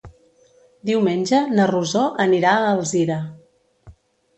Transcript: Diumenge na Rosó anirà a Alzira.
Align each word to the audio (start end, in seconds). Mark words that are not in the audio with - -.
Diumenge 0.91 1.43
na 1.59 1.69
Rosó 1.75 2.03
anirà 2.29 2.59
a 2.59 2.75
Alzira. 2.75 3.23